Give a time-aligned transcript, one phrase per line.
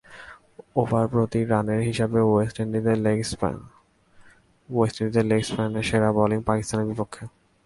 [0.75, 7.23] ওভারপ্রতি রানের হিসাবে ওয়েস্ট ইন্ডিজের লেগ স্পিনারের সেরা বোলিং পাকিস্তানের বিপক্ষে।